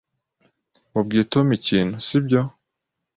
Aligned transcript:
Wabwiye 0.93 1.23
Tom 1.33 1.47
ikintu, 1.59 1.95
sibyo? 2.07 2.41